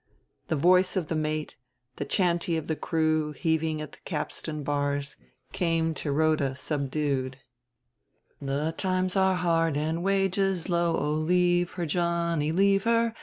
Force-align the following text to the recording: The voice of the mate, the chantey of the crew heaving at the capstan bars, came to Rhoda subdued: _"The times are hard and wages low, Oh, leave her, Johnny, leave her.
The 0.47 0.55
voice 0.55 0.95
of 0.95 1.09
the 1.09 1.15
mate, 1.15 1.57
the 1.97 2.05
chantey 2.05 2.57
of 2.57 2.65
the 2.65 2.75
crew 2.75 3.33
heaving 3.33 3.81
at 3.81 3.91
the 3.91 3.97
capstan 4.03 4.63
bars, 4.63 5.15
came 5.53 5.93
to 5.93 6.11
Rhoda 6.11 6.55
subdued: 6.55 7.37
_"The 8.43 8.73
times 8.75 9.15
are 9.15 9.35
hard 9.35 9.77
and 9.77 10.01
wages 10.01 10.69
low, 10.69 10.97
Oh, 10.97 11.13
leave 11.13 11.73
her, 11.73 11.85
Johnny, 11.85 12.51
leave 12.51 12.85
her. 12.85 13.13